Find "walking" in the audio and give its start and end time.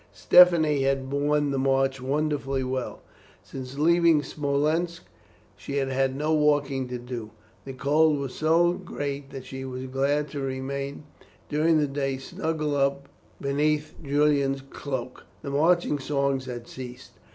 6.33-6.87